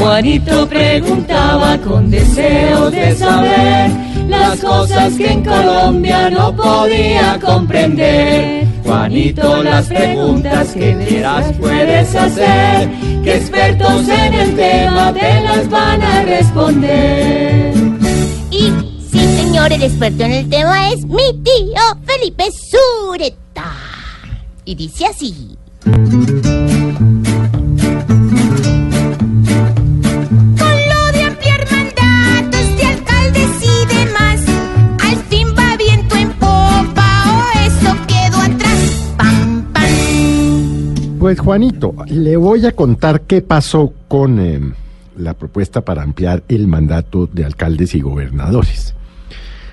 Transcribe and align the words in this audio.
Juanito 0.00 0.66
preguntaba 0.66 1.76
con 1.76 2.10
deseo 2.10 2.90
de 2.90 3.14
saber 3.14 3.90
las 4.28 4.58
cosas 4.60 5.12
que 5.12 5.30
en 5.30 5.44
Colombia 5.44 6.30
no 6.30 6.56
podía 6.56 7.38
comprender. 7.38 8.66
Juanito, 8.82 9.62
las 9.62 9.86
preguntas 9.88 10.72
que 10.72 10.96
quieras 11.06 11.52
puedes 11.60 12.14
hacer, 12.14 12.90
que 13.22 13.36
expertos 13.36 14.08
en 14.08 14.34
el 14.34 14.56
tema 14.56 15.12
te 15.12 15.42
las 15.42 15.68
van 15.68 16.00
a 16.02 16.22
responder. 16.22 17.74
Y 18.50 18.72
sí, 19.12 19.36
señor, 19.36 19.70
el 19.70 19.82
experto 19.82 20.24
en 20.24 20.32
el 20.32 20.48
tema 20.48 20.92
es 20.92 21.04
mi 21.04 21.30
tío 21.44 21.82
Felipe 22.06 22.48
Sureta. 22.70 23.74
Y 24.64 24.74
dice 24.76 25.04
así. 25.04 25.58
Pues 41.30 41.38
Juanito, 41.38 41.94
le 42.08 42.36
voy 42.36 42.66
a 42.66 42.72
contar 42.72 43.20
qué 43.20 43.40
pasó 43.40 43.94
con 44.08 44.40
eh, 44.40 44.60
la 45.16 45.34
propuesta 45.34 45.80
para 45.80 46.02
ampliar 46.02 46.42
el 46.48 46.66
mandato 46.66 47.28
de 47.32 47.44
alcaldes 47.44 47.94
y 47.94 48.00
gobernadores. 48.00 48.96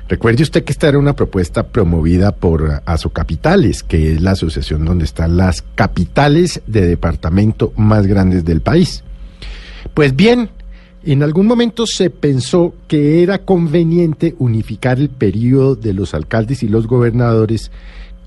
Recuerde 0.07 0.43
usted 0.43 0.63
que 0.63 0.71
esta 0.71 0.87
era 0.87 0.99
una 0.99 1.15
propuesta 1.15 1.63
promovida 1.63 2.31
por 2.31 2.83
Asocapitales, 2.85 3.81
que 3.81 4.13
es 4.13 4.21
la 4.21 4.33
asociación 4.33 4.85
donde 4.85 5.05
están 5.05 5.35
las 5.35 5.63
capitales 5.73 6.61
de 6.67 6.85
departamento 6.85 7.73
más 7.75 8.05
grandes 8.05 8.45
del 8.45 8.61
país. 8.61 9.03
Pues 9.95 10.15
bien, 10.15 10.51
en 11.03 11.23
algún 11.23 11.47
momento 11.47 11.87
se 11.87 12.11
pensó 12.11 12.75
que 12.87 13.23
era 13.23 13.39
conveniente 13.39 14.35
unificar 14.37 14.99
el 14.99 15.09
periodo 15.09 15.75
de 15.75 15.93
los 15.93 16.13
alcaldes 16.13 16.61
y 16.61 16.67
los 16.67 16.85
gobernadores 16.85 17.71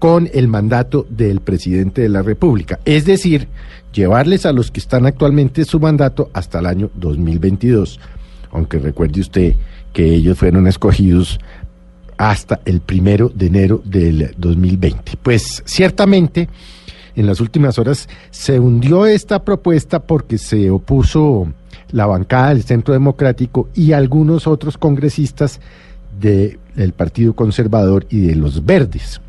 con 0.01 0.29
el 0.35 0.49
mandato 0.49 1.07
del 1.09 1.41
presidente 1.41 2.01
de 2.03 2.09
la 2.09 2.23
República, 2.23 2.81
es 2.85 3.05
decir, 3.05 3.47
llevarles 3.93 4.47
a 4.47 4.53
los 4.53 4.71
que 4.73 4.81
están 4.81 5.07
actualmente 5.07 5.65
su 5.65 5.79
mandato 5.79 6.31
hasta 6.33 6.59
el 6.59 6.67
año 6.67 6.91
2022, 6.95 8.01
aunque 8.51 8.79
recuerde 8.81 9.21
usted 9.21 9.55
que 9.93 10.13
ellos 10.15 10.37
fueron 10.39 10.67
escogidos 10.67 11.39
hasta 12.17 12.61
el 12.65 12.81
primero 12.81 13.31
de 13.35 13.47
enero 13.47 13.83
del 13.85 14.35
2020. 14.37 15.13
Pues 15.23 15.63
ciertamente 15.67 16.49
en 17.17 17.27
las 17.27 17.41
últimas 17.41 17.79
horas 17.79 18.09
se 18.31 18.59
hundió 18.59 19.07
esta 19.07 19.45
propuesta 19.45 20.01
porque 20.01 20.39
se 20.39 20.71
opuso 20.71 21.53
la 21.93 22.07
bancada 22.07 22.51
del 22.51 22.63
Centro 22.63 22.95
Democrático 22.95 23.69
y 23.75 23.93
algunos 23.93 24.47
otros 24.47 24.79
congresistas 24.79 25.61
de- 26.21 26.59
del 26.75 26.93
Partido 26.93 27.35
Conservador 27.35 28.07
y 28.11 28.21
de 28.21 28.37
los 28.37 28.65
Verdes. 28.65 29.21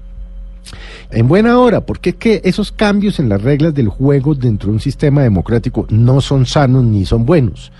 En 1.10 1.28
buena 1.28 1.60
hora, 1.60 1.82
porque 1.82 2.12
es 2.12 2.16
que 2.16 2.42
esos 2.44 2.72
cambios 2.72 3.20
en 3.20 3.30
las 3.30 3.42
reglas 3.42 3.74
del 3.74 3.90
juego 3.90 4.36
dentro 4.36 4.68
de 4.68 4.74
un 4.76 4.80
sistema 4.80 5.22
democrático 5.22 5.86
no 5.90 6.22
son 6.22 6.46
sanos 6.46 6.84
ni 6.84 7.06
son 7.06 7.26
buenos. 7.26 7.72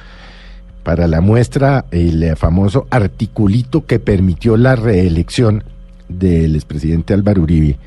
Para 0.84 1.08
la 1.08 1.22
muestra, 1.22 1.86
el 1.92 2.36
famoso 2.36 2.88
articulito 2.90 3.86
que 3.86 4.00
permitió 4.00 4.58
la 4.58 4.76
reelección 4.76 5.64
del 6.10 6.56
expresidente 6.56 7.14
Álvaro 7.14 7.44
Uribe, 7.44 7.78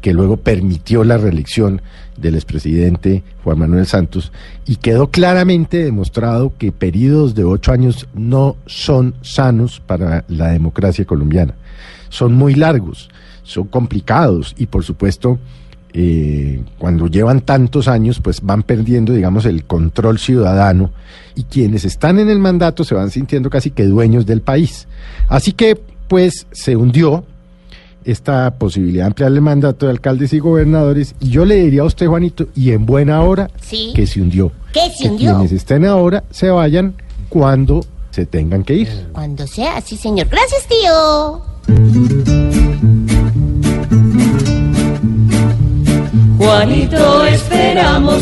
que 0.00 0.12
luego 0.12 0.36
permitió 0.36 1.04
la 1.04 1.16
reelección 1.16 1.80
del 2.16 2.34
expresidente 2.34 3.22
Juan 3.44 3.60
Manuel 3.60 3.86
Santos, 3.86 4.32
y 4.66 4.76
quedó 4.76 5.10
claramente 5.10 5.84
demostrado 5.84 6.52
que 6.58 6.72
periodos 6.72 7.34
de 7.34 7.44
ocho 7.44 7.72
años 7.72 8.08
no 8.14 8.56
son 8.66 9.14
sanos 9.22 9.80
para 9.80 10.24
la 10.28 10.48
democracia 10.48 11.04
colombiana. 11.04 11.54
Son 12.08 12.34
muy 12.34 12.54
largos, 12.54 13.08
son 13.50 13.64
complicados 13.68 14.54
y 14.58 14.66
por 14.66 14.84
supuesto 14.84 15.38
eh, 15.92 16.62
cuando 16.78 17.08
llevan 17.08 17.40
tantos 17.40 17.88
años, 17.88 18.20
pues 18.22 18.40
van 18.42 18.62
perdiendo, 18.62 19.12
digamos, 19.12 19.44
el 19.44 19.64
control 19.64 20.20
ciudadano 20.20 20.92
y 21.34 21.42
quienes 21.44 21.84
están 21.84 22.20
en 22.20 22.28
el 22.30 22.38
mandato 22.38 22.84
se 22.84 22.94
van 22.94 23.10
sintiendo 23.10 23.50
casi 23.50 23.72
que 23.72 23.84
dueños 23.86 24.24
del 24.24 24.40
país. 24.40 24.86
Así 25.28 25.50
que, 25.52 25.80
pues, 26.06 26.46
se 26.52 26.76
hundió 26.76 27.24
esta 28.04 28.54
posibilidad 28.54 29.02
de 29.04 29.06
ampliar 29.08 29.32
el 29.32 29.40
mandato 29.40 29.86
de 29.86 29.92
alcaldes 29.92 30.32
y 30.32 30.38
gobernadores 30.38 31.14
y 31.18 31.30
yo 31.30 31.44
le 31.44 31.56
diría 31.56 31.82
a 31.82 31.86
usted, 31.86 32.06
Juanito, 32.06 32.46
y 32.54 32.70
en 32.70 32.86
buena 32.86 33.20
hora, 33.22 33.50
Sí. 33.60 33.92
que 33.96 34.06
se 34.06 34.20
hundió. 34.22 34.52
¿Qué 34.72 34.90
se 34.96 35.04
que 35.04 35.10
hundió? 35.10 35.32
quienes 35.34 35.50
estén 35.52 35.84
ahora 35.84 36.22
se 36.30 36.50
vayan 36.50 36.94
cuando 37.28 37.84
se 38.12 38.26
tengan 38.26 38.62
que 38.62 38.74
ir. 38.74 38.88
Cuando 39.12 39.44
sea, 39.46 39.80
sí, 39.80 39.96
señor. 39.96 40.28
Gracias, 40.28 40.66
tío. 40.68 42.59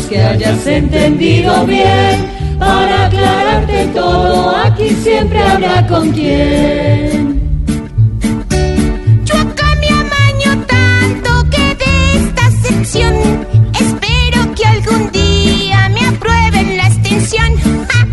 Que 0.09 0.19
hayas 0.19 0.65
entendido 0.65 1.65
bien. 1.65 2.39
Para 2.57 3.05
aclararte 3.05 3.85
todo, 3.93 4.49
aquí 4.57 4.89
siempre 5.03 5.39
habrá 5.39 5.85
con 5.87 6.11
quién. 6.11 7.39
Yo 9.23 9.35
acá 9.35 9.75
me 9.79 9.87
amaño 9.87 10.65
tanto 10.65 11.47
que 11.51 11.75
de 11.83 12.17
esta 12.17 12.51
sección 12.63 13.13
espero 13.79 14.51
que 14.55 14.65
algún 14.65 15.11
día 15.11 15.87
me 15.89 16.07
aprueben 16.07 16.77
la 16.77 16.87
extensión. 16.87 17.55
¡Ja! 17.89 18.07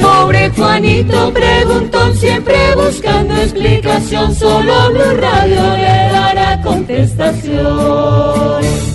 Pobre 0.00 0.48
Juanito 0.50 1.32
preguntón, 1.32 2.16
siempre 2.16 2.56
buscando 2.76 3.34
explicación. 3.34 4.32
Solo 4.34 4.90
Blue 4.90 5.16
Radio 5.20 5.76
le 5.76 6.12
dará 6.12 6.60
contestación. 6.62 8.93